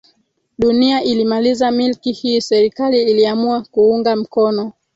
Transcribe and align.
Dunia 0.59 1.03
ilimaliza 1.03 1.71
milki 1.71 2.11
hii 2.11 2.41
Serikali 2.41 3.01
iliamua 3.01 3.61
kuunga 3.61 4.15
mkono 4.15 4.73